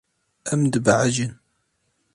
[0.55, 1.31] Em dibehecin.